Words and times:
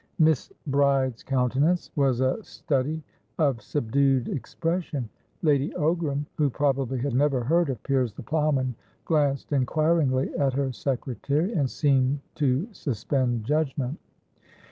Miss 0.17 0.51
Bride's 0.65 1.21
countenance 1.21 1.91
was 1.95 2.21
a 2.21 2.43
study 2.43 3.03
of 3.37 3.61
subdued 3.61 4.29
expression. 4.29 5.07
Lady 5.43 5.69
Ogramwho 5.77 6.51
probably 6.51 6.97
had 6.97 7.13
never 7.13 7.43
heard 7.43 7.69
of 7.69 7.83
'Piers 7.83 8.11
the 8.11 8.23
Plowman'glanced 8.23 9.51
inquiringly 9.53 10.33
at 10.37 10.53
her 10.53 10.71
secretary, 10.71 11.53
and 11.53 11.69
seemed 11.69 12.19
to 12.33 12.67
suspend 12.71 13.43
judgment. 13.43 13.99